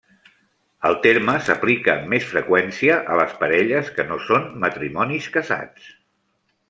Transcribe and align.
El 0.87 0.95
terme 1.01 1.35
s'aplica 1.49 1.93
amb 1.93 2.09
més 2.13 2.25
freqüència 2.31 2.95
a 3.13 3.19
les 3.21 3.35
parelles 3.43 3.93
que 3.99 4.07
no 4.13 4.19
són 4.31 4.49
matrimonis 4.65 5.29
casats. 5.37 5.93